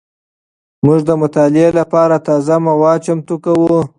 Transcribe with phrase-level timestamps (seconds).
[0.85, 3.77] موږ د مطالعې لپاره تازه مواد چمتو کوو.